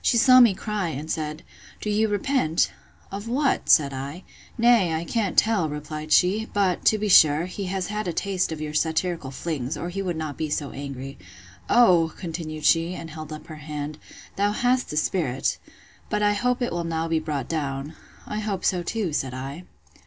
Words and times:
She 0.03 0.17
saw 0.17 0.39
me 0.39 0.55
cry, 0.55 0.87
and 0.87 1.11
said, 1.11 1.43
Do 1.79 1.87
you 1.91 2.07
repent?—Of 2.07 3.27
what? 3.27 3.69
said 3.69 3.93
I.—Nay, 3.93 4.95
I 4.95 5.03
can't 5.03 5.37
tell, 5.37 5.69
replied 5.69 6.11
she; 6.11 6.47
but, 6.55 6.83
to 6.85 6.97
be 6.97 7.07
sure, 7.07 7.45
he 7.45 7.65
has 7.65 7.85
had 7.85 8.07
a 8.07 8.11
taste 8.11 8.51
of 8.51 8.59
your 8.59 8.73
satirical 8.73 9.29
flings, 9.29 9.77
or 9.77 9.89
he 9.89 10.01
would 10.01 10.17
not 10.17 10.37
be 10.37 10.49
so 10.49 10.71
angry. 10.71 11.19
O! 11.69 12.13
continued 12.17 12.65
she, 12.65 12.95
and 12.95 13.11
held 13.11 13.31
up 13.31 13.45
her 13.45 13.57
hand, 13.57 13.99
thou 14.37 14.51
hast 14.53 14.91
a 14.91 14.97
spirit!—But 14.97 16.23
I 16.23 16.33
hope 16.33 16.63
it 16.63 16.71
will 16.71 16.83
now 16.83 17.07
be 17.07 17.19
brought 17.19 17.47
down.—I 17.47 18.39
hope 18.39 18.65
so 18.65 18.81
too, 18.81 19.13
said 19.13 19.35
I. 19.35 19.65